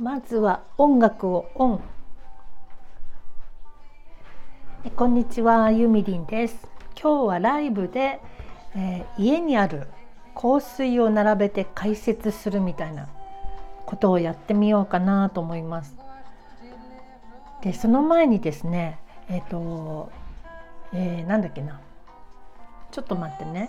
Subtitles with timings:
[0.00, 1.80] まずは音楽をオン。
[4.94, 6.68] こんにちはゆみりんです。
[6.94, 8.20] 今日はライブで、
[8.76, 9.88] えー、家にある
[10.36, 13.08] 香水を並べて解説するみたいな
[13.86, 15.96] ことをやってみようかなと思います。
[17.62, 20.12] でその前にですねえっ、ー、と、
[20.92, 21.80] えー、なんだっけな。
[22.92, 23.68] ちょっと待ってね。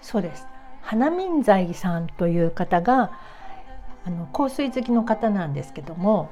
[0.00, 0.46] そうです。
[0.82, 3.12] 花民財さんという方が
[4.04, 6.30] あの香水好きの方なんですけども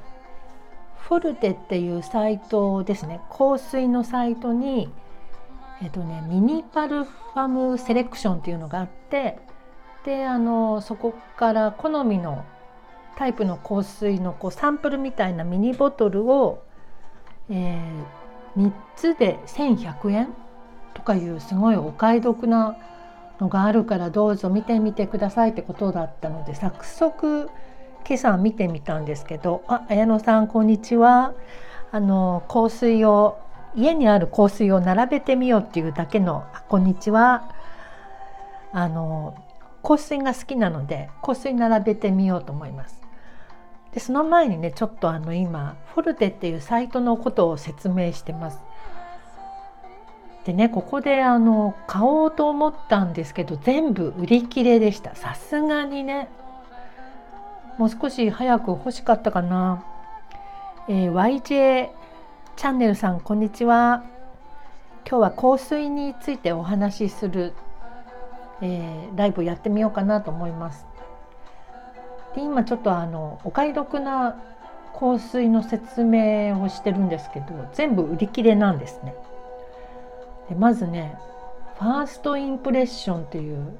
[0.97, 3.21] フォルテっていうサイトですね。
[3.29, 4.89] 香水のサイトに
[5.81, 9.39] えっとねミニパルファムセレクションっていうのがあって
[10.05, 12.43] であのそこから好みの
[13.15, 16.63] タイプの香水のこうサンプルみたいなミニボトルを、
[17.49, 20.27] えー、3つで1100円
[20.93, 22.77] とかいうすごいお買い得な
[23.39, 27.49] のがあるからどうぞ見てみてくださいってことだったので早速
[28.07, 31.33] 今朝見てみたんですけど「あ綾野さんこんにちは」
[31.91, 33.37] あの香水を
[33.75, 37.51] 家にある香水を並べてみようっていうだけの「こんにちは」
[38.73, 39.35] あの
[39.83, 43.01] 香水が好きなので香水並べてみようと思います。
[43.93, 48.59] でその前にねちょっとあの今フォルテっていうサイトのことを説明してます。
[50.47, 55.13] でねここであの買おうと思ったんですけど全部売り切れでした。
[55.13, 56.29] さすがにね。
[57.77, 59.83] もう少し早く欲しかったかな、
[60.87, 61.89] えー、YJ
[62.55, 64.05] チャンネルさんこんにちは。
[65.05, 67.53] 今日は香水についてお話しする、
[68.61, 70.85] えー、ライブやってみようかなと思います。
[72.35, 74.41] で今ちょっとあのお買い得な
[74.97, 79.13] 香水の説明をしてるんですけど全部売り切れなんですね。
[80.49, 81.17] でまずね
[81.79, 83.77] ファーストインプレッションっていう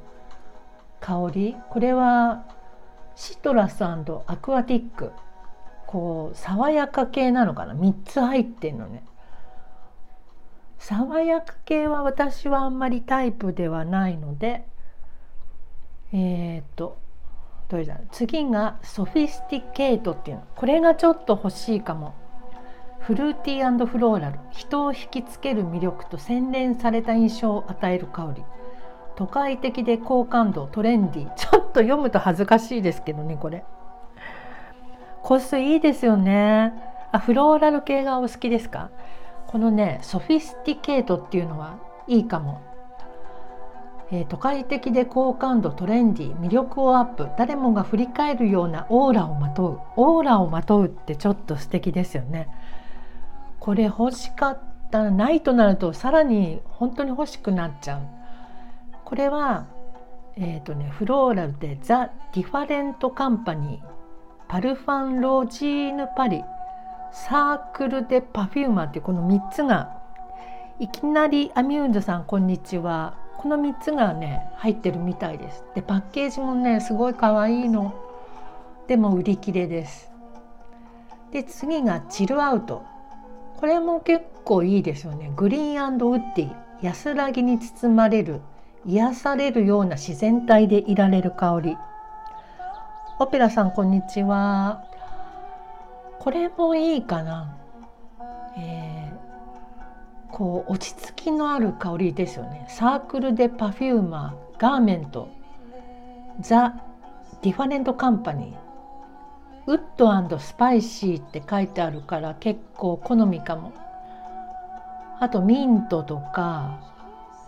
[1.00, 1.56] 香り。
[1.70, 2.46] これは
[3.16, 3.98] シトラスア
[4.38, 5.12] クアティック。
[5.88, 9.04] こう爽やか系なのかな？3つ入ってんのね。
[10.78, 14.68] 爽やか系は私はあんまりタイプではないので
[16.12, 17.00] えっ、と
[17.70, 18.00] どれだ？
[18.12, 20.44] 次がソフィスティケートっていうの。
[20.56, 22.14] これがちょっと欲しいかも。
[23.08, 28.44] フルーティーフローラル人を引きつける魅力と洗練された印象を与える香り。
[29.16, 33.64] 都会的で好感度トレンディちょっと読むと恥ずかしいですけどねこれ。
[35.24, 36.74] 香水いいですよね。
[37.14, 38.90] あフローラル系がお好きですか？
[39.48, 42.62] このねソフィスティケートっていうのはいいかも、
[44.12, 47.30] えー、都会的で好感度トレンディ魅力をアップ。
[47.38, 49.80] 誰もが振り返るようなオーラをまとう。
[49.96, 52.50] オーラをまとうってちょっと素敵ですよね。
[53.68, 54.60] これ欲しかっ
[54.92, 58.02] たないとなるとさらに本当に欲しくなっちゃう。
[59.04, 59.66] これは
[60.38, 63.88] えーとね、フローラルでザ・ディファレント・カンパニー
[64.48, 66.46] パルファン・ロジーヌ・パリ
[67.12, 70.00] サークル・でパフューマーっていうこの3つが
[70.80, 73.16] いきなりアミューズさんこんにちは。
[73.36, 75.66] この3つがね入ってるみたいです。
[75.76, 77.94] でパッケージもねすごい可愛いの。
[78.88, 80.10] でも売り切れです。
[81.34, 82.96] で次がチルアウト。
[83.58, 85.32] これも結構いいですよね。
[85.36, 88.40] グリーンウッディ安らぎに包まれる
[88.86, 91.78] 癒されるような自然体でいられる香り。
[93.20, 94.84] オペラさんこんにちは。
[96.20, 97.58] これもいいかな、
[98.58, 102.68] えー、こう落ち着きのある香りですよね。
[102.70, 105.30] サークルでパフューマーガーメント
[106.42, 106.76] ザ・
[107.42, 108.67] ディファレントカンパニー。
[109.68, 113.74] ウッドスパイシーって書いてあるから結構好みかも。
[115.20, 116.80] あとミントとか、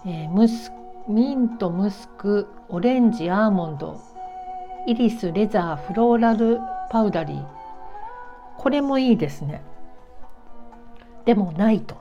[0.05, 0.71] えー、ムス
[1.07, 4.01] ミントムスクオレンジアーモンド
[4.85, 6.59] イリスレザーフローラル
[6.91, 7.45] パウダリー。
[8.57, 9.61] これもいいですね。
[11.23, 11.95] でもないと、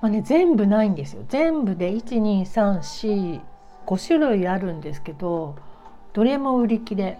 [0.00, 1.24] まあね、全部ないんですよ。
[1.28, 3.40] 全部で1234
[3.86, 5.56] 5種類あるんですけど
[6.12, 7.18] どれも売り切れ。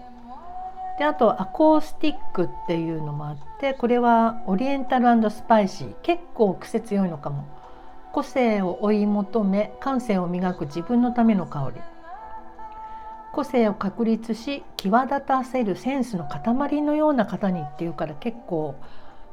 [0.97, 5.95] であとアコースティックっていうのもあってこれはオリエンタルスパイシー。
[6.01, 7.45] 結構癖強いのかも。
[8.13, 11.81] 個性を追い求め感性を磨く自分のための香り。
[13.33, 18.75] 個性を確立し際立たせるセンスの塊のような方にっていうから結構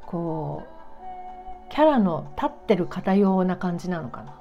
[0.05, 4.35] こうキャラの立ってる方用な感じなのかな。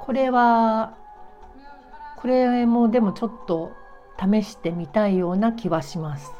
[0.00, 0.94] これは
[2.16, 3.70] これもでもちょっと
[4.20, 6.32] 試してみたいような気はします。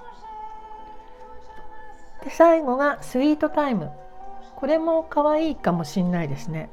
[2.25, 3.91] で最後がスイートタイム
[4.57, 6.69] これも可愛いかもしんないですね。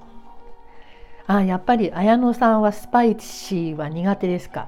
[1.27, 4.67] あやっぱり綾野さんはスパイシーは苦手ですか？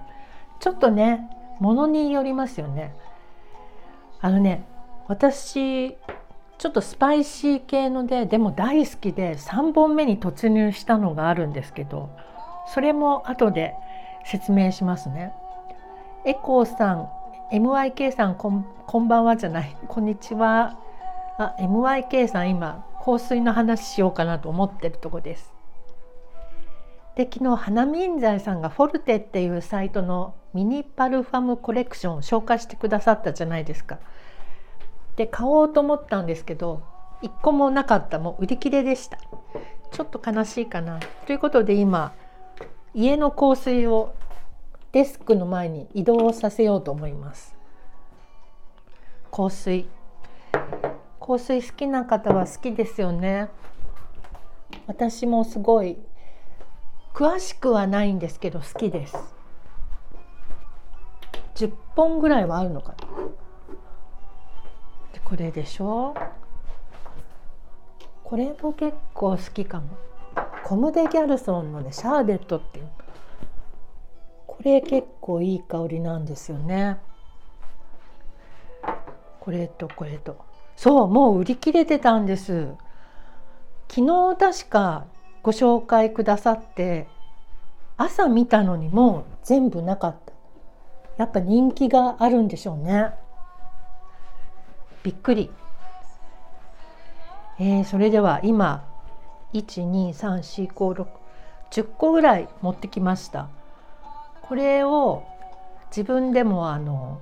[0.60, 1.30] ちょっとね
[1.60, 2.96] ものによりますよね
[4.22, 4.66] あのね
[5.08, 5.98] 私
[6.58, 12.10] ちょっとスパイシー系のででも大好きで3本目に突入したのがあるんですけど
[12.74, 13.76] それも後で
[14.26, 15.34] 説明しますね。
[16.28, 17.10] エコーさん
[17.54, 19.78] MYK さんこんこんばんはじゃない。
[19.88, 20.78] こんにちは。
[21.38, 25.54] あ MYK さん今香水の話しようかなと思ってるとこです。
[27.16, 34.00] で昨日花民財さんがフォルテっていうサイトのミニパルファムコレクションを紹介してくださったじゃないですか。
[35.16, 36.84] で買おうと思ったんですけど
[37.22, 38.20] 一個もなかった。
[38.20, 39.18] もう売り切れでした。
[39.92, 41.00] ちょっと悲しいかな。
[41.26, 42.12] ということで今
[42.94, 44.14] 家の香水を
[44.92, 47.56] デスクの前に移動させようと思います。
[49.32, 49.88] 香水。
[51.20, 53.50] 香水好きな方は好きですよね。
[54.88, 55.98] 私もすごい。
[57.14, 59.18] 詳しくはないんですけど好きです。
[61.56, 62.98] 10本ぐらいはあるのかな。
[65.24, 66.14] これでしょ。
[68.24, 69.90] これも結構好きかも。
[70.64, 72.88] コム・デ・ギャルソンのねシャーベットっていう。
[74.58, 76.98] これ結構いい香りなんですよね。
[79.40, 80.38] これとこれと。
[80.76, 82.74] そうもう売り切れてたんです。
[83.88, 85.06] 昨日確か
[85.44, 87.08] ご紹介くださって
[87.98, 90.34] 朝見たのにもう全部なかった。
[91.18, 93.12] やっぱ人気があるんでしょうね。
[95.04, 95.52] びっくり。
[97.60, 98.88] えー、それでは今
[99.54, 101.08] 123456
[101.72, 103.50] 10個ぐらい持ってきました。
[104.48, 105.24] これを
[105.90, 107.22] 自分でもあの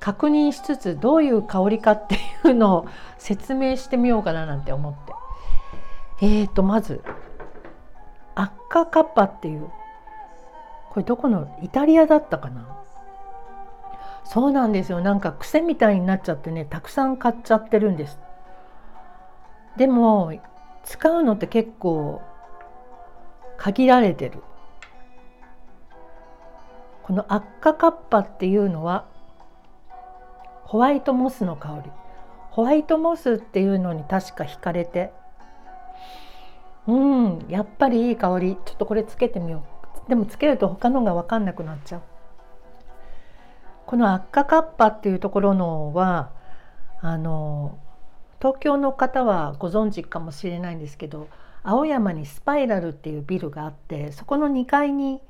[0.00, 2.18] 確認しつつどういう香りかってい
[2.50, 2.86] うのを
[3.18, 5.12] 説明してみようかななんて思って。
[6.20, 7.02] えーとまず
[8.34, 9.68] アッカカッパっていう
[10.90, 12.66] これどこのイタリアだったかな？
[14.24, 15.00] そうなんですよ。
[15.00, 18.18] なんか癖みたいになっちゃってねたくさん買っちゃってるんです。
[19.76, 20.32] でも
[20.84, 22.20] 使うのって結構
[23.56, 24.42] 限られてる。
[27.08, 29.06] このアッカッパっていうのは
[30.64, 31.90] ホワイトモスの香り。
[32.50, 35.10] ホワイトモスっていうのに確か惹かれて。
[36.86, 38.58] うんやっぱりいい香り。
[38.62, 39.64] ちょっとこれつけてみよ
[40.06, 40.10] う。
[40.10, 42.02] でもつけると他のが分かんなくなっちゃう。
[43.86, 46.32] この赤カッパっていうところのは
[47.00, 47.78] あの
[48.38, 51.28] 東京の方はご存知かもしれないんですけど
[51.62, 55.22] 青山にスパイラルっていうビルがあってそこの2階に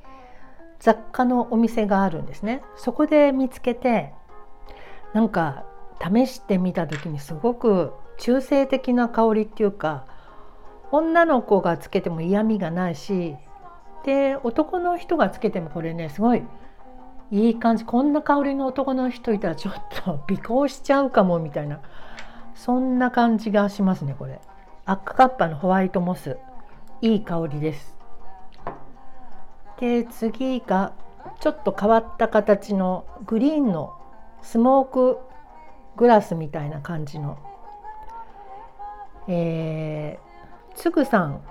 [0.78, 2.62] 雑貨のお店があるんですね。
[2.76, 4.12] そこで見つけて
[5.12, 5.64] なんか
[6.00, 10.06] 試してみた時にすごく中性的な香りっていうか
[10.92, 13.36] 女の子がつけても嫌味がないし
[14.04, 16.42] で男の人がつけてもこれねすごい
[17.30, 17.84] いい感じ。
[17.84, 21.80] こんな香りの男の人いたらちょっと尾行しちゃうかもみたいな
[22.54, 24.40] そんな感じがしますねこれ。
[24.86, 26.38] アッカカッパのホワイトモス。
[27.02, 27.98] いい香りです。
[29.80, 30.92] で次が
[31.40, 33.96] ちょっと変わった形のグリーンの
[34.42, 35.19] スモーク
[35.96, 37.38] グラスみたいな感じの。
[39.28, 41.42] えー、つぐさん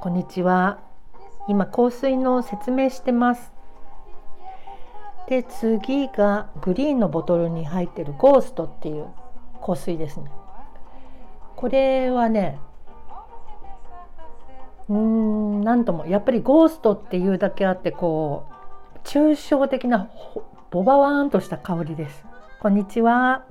[0.00, 0.78] こんにちは。
[1.46, 3.52] 今香水の説明してます。
[5.28, 9.06] で次がグリーンのボトルに入ってるゴーストっていう
[9.64, 10.30] 香水ですね。
[11.54, 12.58] これはね
[14.88, 16.06] うんなんとも。
[16.06, 18.46] やっぱりゴーストっていうだけあってこ
[18.94, 20.10] う抽象的な
[20.70, 22.24] ボバワーンとした香りです。
[22.60, 23.44] こんにちは。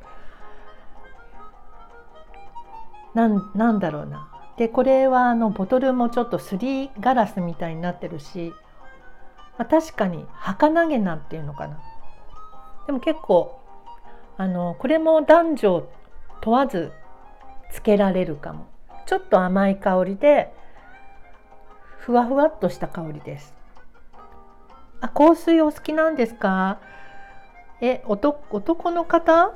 [3.14, 4.30] なんなんだろうな。
[4.58, 8.54] でこれはあのボトルもちょっとすりガラスみたいになってるし
[9.58, 11.80] まあ、確かに儚げなっていうのかな。
[12.86, 13.60] でも結構
[14.38, 15.90] あのこれも男女
[16.42, 16.92] 問わず
[17.72, 18.68] つけられるかも。
[19.06, 20.54] ちょっと甘い香りで
[22.08, 23.54] ふわふわっとした香りです。
[25.02, 26.80] あ香水お好きなんですか？
[27.82, 29.54] え男の方？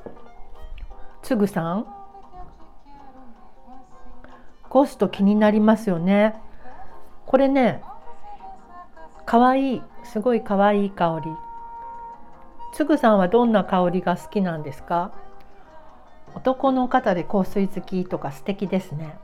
[1.22, 1.86] つぐさん？
[4.68, 6.36] コスト気になりますよね。
[7.26, 7.82] これね
[9.26, 11.32] かわいいすごいかわいい香り。
[12.74, 15.14] つぐさんはどんな香りが好きなんですか？
[16.36, 19.18] 男の方で香水好きとか素敵ですね。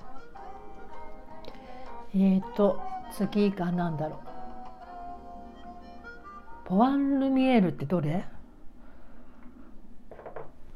[2.15, 4.21] えーと次が何だろ
[6.65, 6.69] う？
[6.69, 8.25] ポワンルミエールってどれ？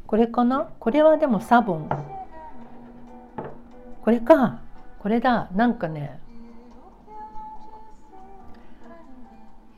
[0.07, 0.69] これかな？
[0.79, 1.89] これはでもサボン。
[4.01, 4.61] これか。
[4.99, 5.49] これだ。
[5.53, 6.19] なんかね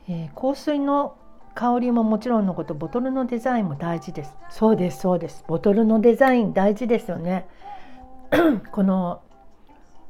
[0.06, 1.16] えー、香水の
[1.54, 4.34] 香りももちろんのことボトルのデザインも大事です。
[4.50, 5.44] そうですそうです。
[5.46, 7.46] ボトルのデザイン大事ですよね。
[8.72, 9.22] この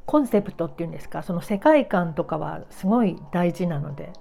[0.06, 4.12] コンセプトっていうんですかその世界観とかはすごい大事なので。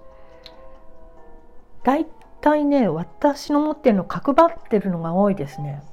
[1.84, 2.06] 大
[2.42, 5.84] 体ね私の持ってるの角張ってるのが多いですね。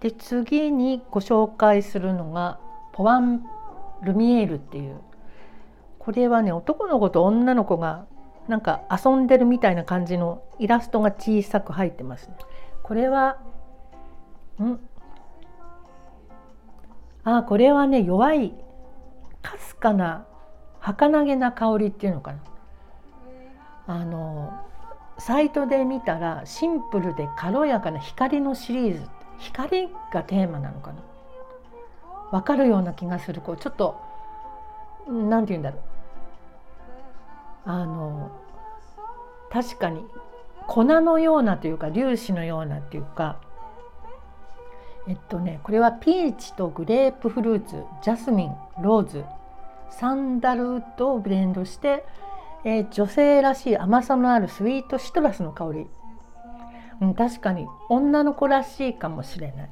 [0.00, 2.58] で次にご紹介するのが
[2.92, 3.44] ポワン・
[4.02, 5.00] ルミエールっていう。
[5.98, 8.06] これはね男の子と女の子が
[8.46, 12.36] なんか遊んでるみたいな感じのイラストが小さく入ってますね。
[12.82, 13.38] これは
[14.58, 14.78] ん？
[17.36, 18.54] あこれはね弱い
[19.42, 20.26] かすかな
[20.80, 22.38] 儚げな香りっていうのかな。
[23.86, 24.64] あの
[25.18, 29.08] サイトで見たらシンプルで軽やかな光のシリーズ。
[29.38, 31.02] 光がテーマなのかな。
[32.30, 33.40] 分かるような気がする。
[33.40, 34.00] こうちょっと
[35.08, 35.80] 何て言うんだろう。
[37.70, 38.30] あの
[39.50, 40.04] 確かに
[40.66, 43.40] 粉のようなというか粒子のようなっていうか
[45.08, 49.24] えっとねこれはピーチとグレープフルーツジャスミンローズ
[49.90, 52.04] サンダルウッドをブレンドして、
[52.64, 55.86] えー、女性らしい甘さのあるスイートシトラスの香り、
[57.00, 59.70] うん、確かに女の子らしいかもしれない。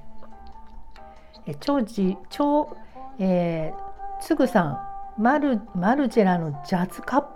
[1.48, 2.76] え超じ超、
[3.18, 7.28] えー、つぐさんマルマルジェラのジャズカップ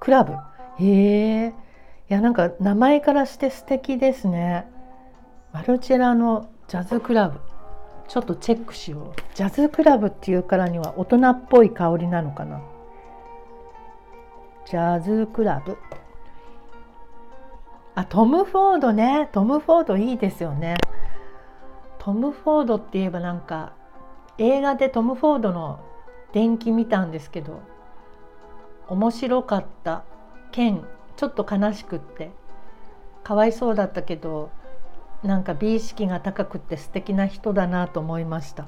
[0.00, 0.34] クラブ。
[0.78, 1.54] へえ
[2.08, 4.66] いやなんか名前からして素敵ですね。
[5.52, 7.40] マルチェラのジャズクラブ。
[8.08, 9.20] ちょっとチェックしよう。
[9.34, 12.60] ジャズクラブっていうからには大人っぽい香りなのかな？
[14.66, 15.76] ジャズクラブ。
[17.94, 19.28] あトム・フォードね。
[19.32, 20.76] トム・フォードいいですよね。
[21.98, 23.74] トム・フォードって言えばなんか
[24.38, 25.80] 映画でトム・フォードの
[26.32, 27.60] 伝記見たんですけど
[28.88, 30.04] 面白かった。
[30.50, 30.84] 件
[31.16, 32.30] ちょっと悲しくって。
[33.22, 34.50] かわいそうだったけど
[35.22, 38.66] なんか美意識が高くて素敵な人だなと思いました。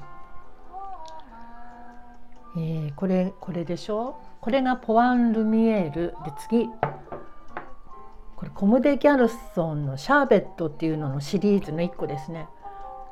[2.57, 4.17] えー、これこれでしょ？
[4.41, 6.69] これがポワン・ルミエールで次。
[8.35, 12.47] これコム・デ・ギャルソンのシャーベットっていうののシリーズの1個ですね。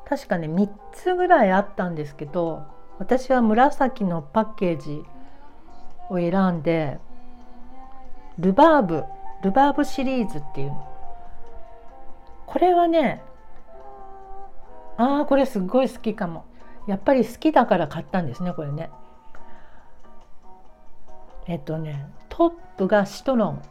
[0.04, 2.64] 確かね3つぐらいあったんですけど
[2.98, 5.04] 私は紫のパッケージ
[6.10, 6.98] を選んで
[8.36, 9.04] ルバーブ
[9.42, 10.72] ルバーブシリーズっていう
[12.46, 13.22] これはね
[14.96, 16.44] ああこれすっごい好きかも。
[16.86, 18.90] やっぱり好きだから買ったんですねこれね。
[21.46, 23.62] えっとねトップがシトロン。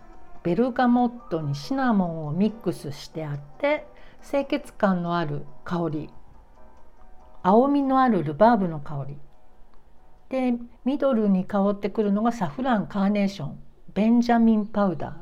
[0.42, 3.86] ベルガモットにシナモンをミックスしてあって
[4.28, 6.10] 清潔感のある香り。
[7.44, 9.18] 青みのあるルバーブの香り。
[10.30, 10.54] で
[10.86, 13.60] ミドルに香ってくるのがサフランカーネーション。
[13.94, 15.14] ベンジャミンパウダー。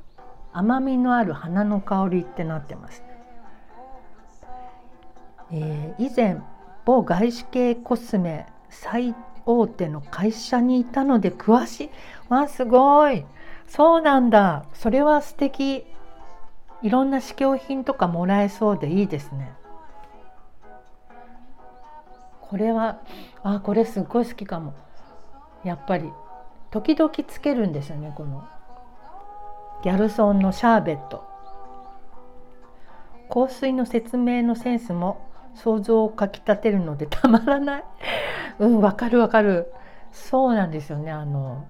[0.54, 3.04] 甘みのある花の香りってなってます、
[5.51, 6.42] えー、以前
[6.86, 11.89] 某外資系コスメ最大手の会社にいたので詳しい。
[12.30, 13.25] わすごい。
[13.68, 14.66] そうなんだ。
[14.74, 15.86] それは素敵。
[16.82, 19.51] いろんな試供品とかもらえそうでいいですね。
[22.42, 23.01] これは
[23.44, 24.74] あこれすっごい好きかも。
[25.63, 26.12] やっぱり
[26.72, 28.48] 時々つけるんですよねこの
[29.84, 31.25] ギャルソンのシャーベット。
[33.30, 35.26] 香水の説明のセンスも
[35.63, 37.83] 想像をかきたてるのでたまらない。
[38.59, 39.73] うんわかるわかる。
[40.11, 41.11] そうなんですよね。
[41.11, 41.65] あの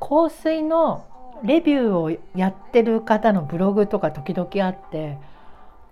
[0.00, 1.04] 香水の
[1.42, 5.18] レビューをやってる方のブログとか時々あって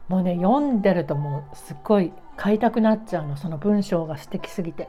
[0.08, 3.36] もうね読んでるともうすっごい買いたくなっちゃうの。
[3.36, 4.88] その文章が素敵すぎて。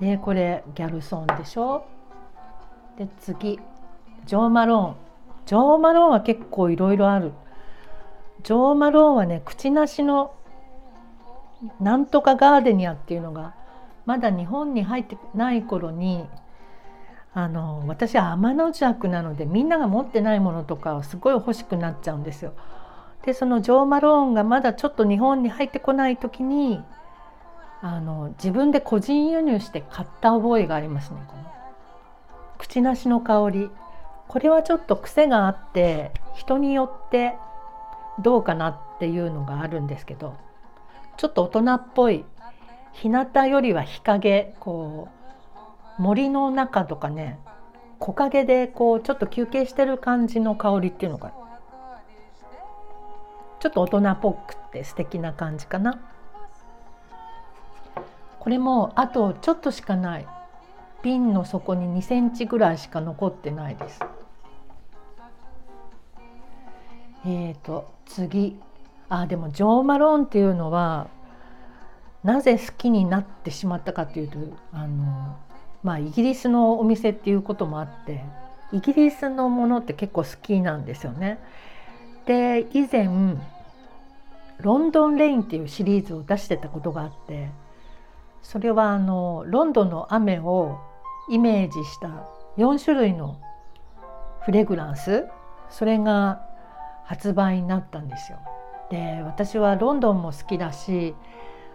[0.00, 1.84] でこれギャルソンでしょ？
[2.98, 3.58] で次。
[4.26, 4.94] ジョー・マローン。
[5.46, 7.32] ジョー・マローンは結構いろいろある。
[8.42, 10.32] ジョー・マローンはね口なしの
[11.80, 13.54] なんとかガーデニアっていうのが
[14.04, 16.26] まだ日本に入ってない頃に
[17.34, 22.52] あの私は天の弱なのでみんなが持ってないものとかをすごい欲しくなっちゃうんですよ。
[23.24, 26.82] でそのジョー・マローンがまだちょっと日本に入ってこない時に
[27.80, 31.42] あの自分で個人輸入して買った覚えがありますねこの。
[32.58, 33.70] 口なしの香り。
[34.28, 37.36] これはちょっと癖があって人によって
[38.20, 40.34] どうかなっていうのがあるんですけど。
[41.16, 42.24] ちょっと大人っぽい
[42.92, 45.08] 日向よりは日陰こ
[45.98, 47.38] う森の中とかね
[47.98, 51.32] 木陰でこうちょっと休憩してる感じの香りっていうのか
[53.60, 56.00] ちょっと大人っぽくて素敵な感じかな。
[58.40, 60.26] これもあとちょっとしかない。
[61.04, 64.00] 瓶の底に2センチぐらいしか残ってないです。
[67.24, 68.60] えーと次。
[69.14, 71.08] あでもジョー・マローンっていうのは
[72.24, 74.38] なぜ好きになってしまったかというと
[74.72, 75.36] あの、
[75.82, 78.24] まあ、イギリスのお店っていうこともあって
[78.72, 81.38] イギリスのものって結構好きなんですよね。
[82.24, 83.10] で以前
[84.60, 87.50] ロンドンレインっていうシリーズを出してたことがあって
[88.42, 90.78] それはあのロンドンの雨を
[91.28, 92.26] イメージした
[92.56, 93.38] 4種類の
[94.40, 95.26] フレグランス
[95.68, 96.46] それが
[97.04, 98.38] 発売になったんですよ。
[98.92, 101.14] で私はロンドンも好きだし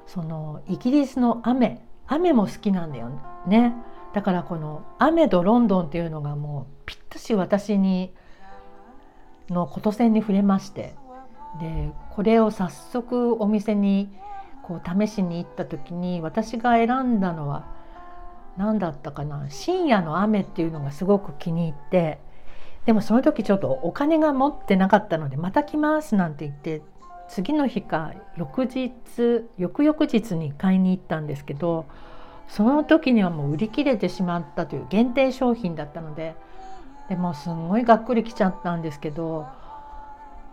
[0.06, 3.10] そのイギリスの雨雨も好きなんだよ
[3.48, 3.74] ね。
[4.14, 8.14] だからこの雨とロンドンっていうのがもうぴったし私に
[9.50, 10.94] の琴線に触れまして
[11.60, 14.10] でこれを早速お店に
[14.64, 17.68] こう試しに行った時に私が選んだのは
[18.58, 22.20] 何だったかな深夜の雨っていうのがすごく気に入って
[22.86, 26.82] でもその時ちょっとお金が持ってなかったのでまた来ますなんて言って
[27.30, 28.92] 次の日か翌日
[29.58, 31.86] 翌々日に買いに行ったんですけど
[32.48, 36.36] その時にはもう売り切れてしまったという限定商品だったので
[37.10, 39.48] でもすんごいがっくりきちゃったんですけど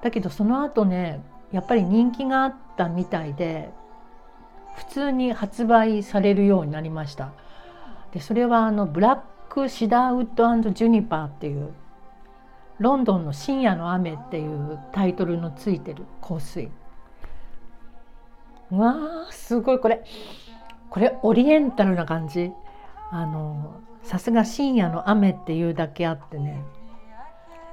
[0.03, 3.71] だけどその後ねやっぱり人気があったみたいで
[4.77, 7.33] 普通に発売されるようになりました。
[8.13, 11.73] でそれはあのブラックシダーウッドジュニパーっていう
[12.79, 16.71] ロンドンの深夜の雨っていうタイトルのついてる香水。
[18.71, 19.79] うわーすごい。
[19.79, 20.03] これ
[20.91, 22.53] これオリエンタルな感じ。
[23.11, 26.63] あのさすが深夜の雨っていうだけあってね。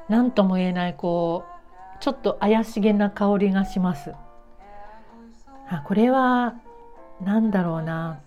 [0.08, 4.13] 何とも言えないこうちょっと怪しげな香りがします。
[5.70, 6.55] あこれは
[7.22, 8.20] 何だろうな。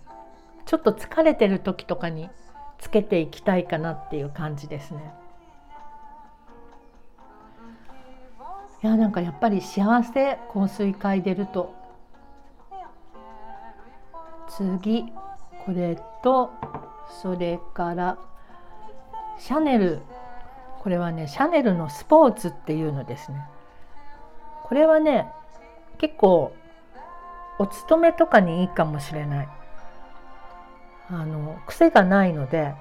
[0.65, 2.29] ちょっと疲れてる時とかに
[2.79, 5.13] つけていきたいかなっていう感じですね。
[8.85, 11.73] いやなんかやっぱり幸せ香水嗅いでると。
[14.47, 15.11] 次
[15.65, 16.51] これと
[17.23, 18.19] それから
[19.39, 20.01] シャネル。
[20.81, 23.47] これはねシャネルのスポーツっていうのですね。
[24.65, 25.31] これはね
[25.97, 26.53] 結構
[27.57, 29.49] お勤めとかにいいかもしれない。
[31.09, 32.75] あの癖がないので。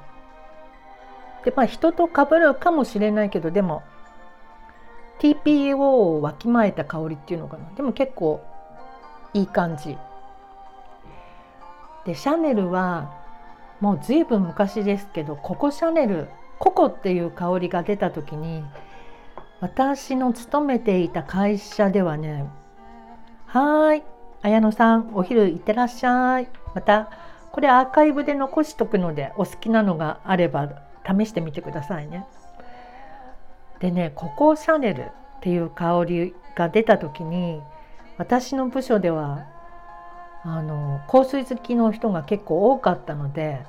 [1.46, 3.83] でまあ人と被るかもしれないけどでも
[5.20, 7.70] TPO をわきまえた香りっていうのかな。
[7.77, 8.44] でも結構
[9.33, 9.96] いい感じ。
[12.05, 13.11] でシャネルは
[13.81, 18.64] もう随分昔ですけどココシャネルココっていう香りが出た時に
[19.61, 22.46] 私の勤めていた会社ではね
[23.46, 24.03] 「はい
[24.42, 27.09] 綾野さんお昼行ってらっしゃい」また
[27.53, 30.68] これアーカイブで残しとくのでお好きなのがあれば
[31.07, 32.27] 試してみてくださいね。
[33.85, 35.09] でねココシャネルっ
[35.42, 37.61] ていう香りが出た時に
[38.16, 39.44] 私の部署では
[40.42, 43.61] あの香水好きの人が結構多かったので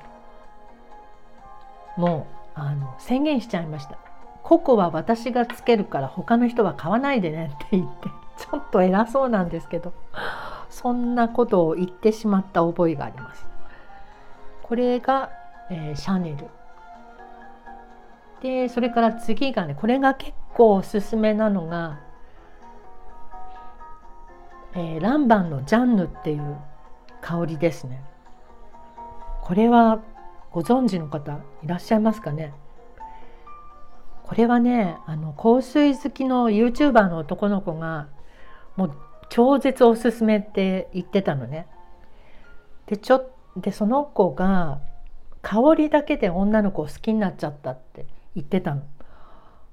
[1.98, 2.26] も
[2.56, 3.98] うあの宣言しちゃいました。
[4.42, 9.92] ココは私がつけるから他の人は買わないでねって言ってちょっと偉そうなんですけど
[10.70, 13.46] そんなことを言ってしまった覚えがあります。
[14.62, 15.30] これが、
[15.70, 16.46] えー、シャネル
[18.42, 22.00] でそれから次がねこれが結構おすすめなのが、
[24.74, 26.56] えー、ランバンのジャンヌっていう
[27.22, 28.02] 香りですね。
[29.42, 30.00] これは
[30.52, 32.52] ご存知の方いらっしゃいますかね？
[34.24, 38.08] これはねあの香水好きの YouTuber の男の子が
[38.76, 38.92] もう
[39.28, 41.66] 超絶おすすめって言ってたのね。
[42.86, 44.80] でちょでその子が
[45.42, 48.06] 香りだけで女の子を好きになっちゃったって。
[48.36, 48.82] 言ってたの。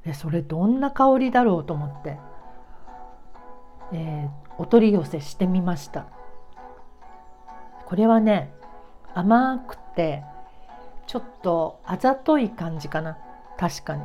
[0.04, 2.17] でそれどんな香りだろうと思って、
[3.93, 6.08] えー、お取り寄せしてみました。
[7.86, 8.52] これはね
[9.13, 10.23] 甘くて
[11.06, 13.17] ちょっとあざとい感じかな。
[13.58, 14.04] 確かに。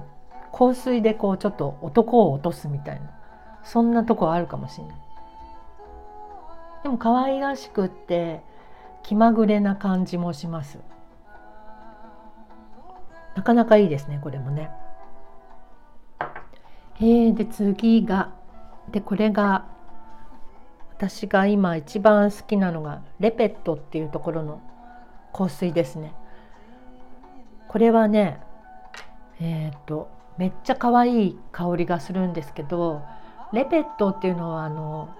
[0.52, 3.10] 香水でこうちょっと男を落とすみたいな。
[3.64, 4.96] そんなとこあるかもしれない。
[6.82, 8.42] でも可愛らしくって
[9.02, 10.78] 気まぐれな感じもします。
[13.38, 14.68] なかなかいいですねこれもね。
[17.00, 18.32] えー、で次が
[18.90, 19.66] でこれが
[20.96, 24.60] 私が今一番好きなのがレペットっていうところの
[25.32, 26.14] 香水ですね。
[27.68, 28.40] これはね
[29.38, 33.02] えっ、ー、とめっちゃ可愛い香りがするんですけど
[33.52, 35.14] レペットっていうのはあの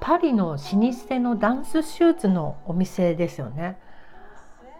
[0.00, 3.80] パリの老舗のダンスシューズのお店ですよね。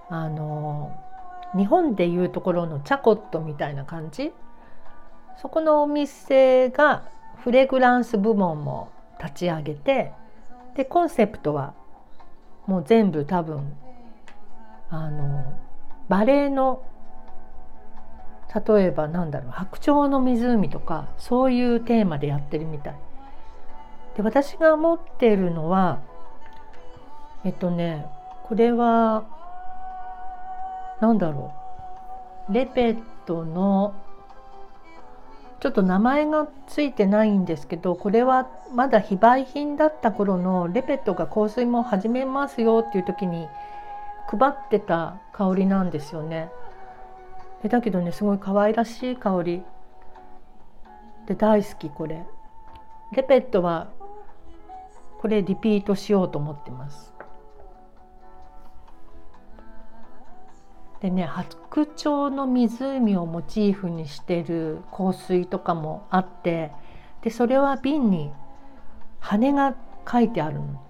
[0.08, 0.96] あの
[1.56, 4.32] 日本でいうところのチャコットみたいな感じ？
[5.36, 7.04] そこのお店が
[7.36, 10.12] フレグランス部門も立ち上げて
[10.76, 11.74] でコンセプトは
[12.66, 13.72] もう全部多分
[14.88, 15.44] あの
[16.08, 16.84] バレエの
[18.54, 22.94] 例えばなんだろう「白鳥の湖」とかそういうテーマでやってるみたい。
[24.16, 26.00] で私が持ってるのは
[27.44, 28.06] えっとね
[28.44, 29.24] これは
[31.02, 31.52] 何だろ
[32.48, 33.92] うレペットの
[35.58, 43.48] ちょっと名前がついてないんですけどこれはまだ非売品だった頃のレペットが香水も始めますよっていう時に
[44.28, 46.50] 配ってた香りなんですよね。
[47.64, 49.62] でだけどねすごい可愛らしい香り
[51.26, 52.24] で大好きこれ。
[53.10, 53.90] レペットは
[55.20, 57.11] これリピートしようと思ってます。
[61.02, 66.70] でね白鳥の湖をモチーフにしてる香水とかもあって
[67.22, 68.30] でそれは瓶に
[69.18, 69.74] 羽が
[70.10, 70.80] 書いてあるの。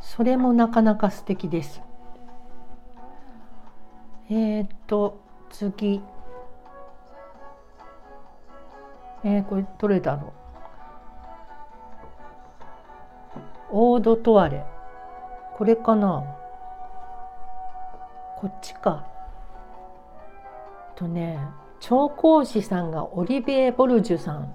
[0.00, 1.80] それもなかなか素敵です。
[4.30, 6.02] えっ、と次。
[9.24, 10.32] えー、これどれだろう。
[13.70, 14.64] オードトワレ。
[15.56, 16.24] これかな。
[18.36, 19.11] こっちか。
[21.02, 21.38] とね
[21.80, 24.54] 調香師さんがオリビエ・ボルジュさん。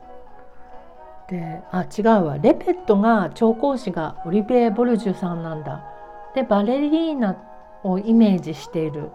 [1.28, 2.38] であ違うわ。
[2.38, 5.84] レペットが調香師がオリビエ・ボルジュさんなんだ。
[6.34, 7.36] でバレリーナ
[7.84, 9.12] をイメージしている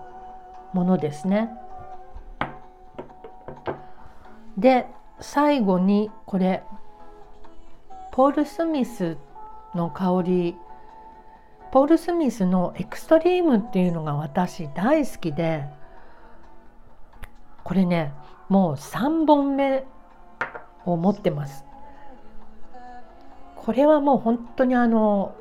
[0.74, 1.50] ものですね。
[4.58, 4.86] で
[5.20, 6.62] 最後にこれ
[8.10, 9.16] ポール・スミス
[9.74, 10.56] の香り。
[11.70, 15.64] ポール・スミスのエクストリームっていうのが私大好きで。
[17.72, 18.12] これね
[18.50, 19.86] もう3本目
[20.84, 21.64] を持ってます。
[23.56, 25.34] これはもう本当にあの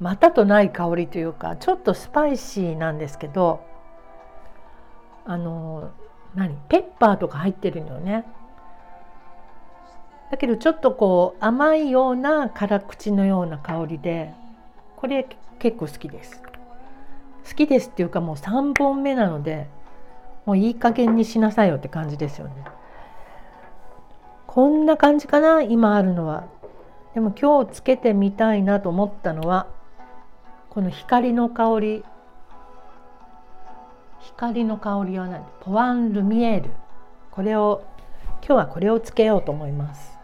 [0.00, 3.64] またとない香りというかちょっとスパイシーなんですけど
[5.24, 5.92] あの
[6.34, 8.24] 何ペッパーとか入ってるのよね。
[10.32, 14.34] だけどちょっとこう甘いような辛口のような香りで
[14.96, 15.24] これ
[15.60, 16.42] 結構好きです。
[17.48, 19.68] 好きですっていうかもう3本目なので
[20.50, 22.64] もういい加減にしなさいよって感じですよね。
[24.48, 26.48] こんな感じかな今あるのは。
[27.14, 29.68] でも今日つけてみたいなと思ったのは
[30.70, 32.04] この光の香り。
[34.18, 35.44] 光の香りは何？
[35.60, 36.70] ポワン・ルミエール。
[37.30, 37.84] これを
[38.44, 40.18] 今日はこれをつけようと思います。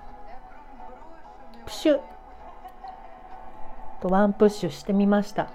[1.66, 2.00] プシュ。
[4.02, 5.50] とワンプッシュしてみました。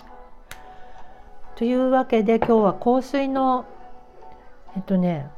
[1.56, 3.66] というわけで今日は香水の
[4.76, 5.30] えっとね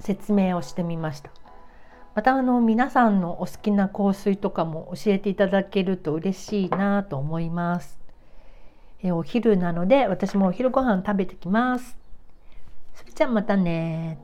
[0.00, 1.30] 説明をしてみました。
[2.14, 7.98] またあの皆さんのお好きな香水とかも教えていただけると嬉しいなと思います。
[9.02, 11.96] えお昼なので私もお昼ご飯食べてきます。
[12.94, 14.18] それじゃあまたね